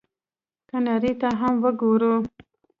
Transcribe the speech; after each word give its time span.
که 0.69 0.77
نړۍ 0.87 1.13
ته 1.21 1.29
هم 1.39 1.53
وګورو، 1.63 2.13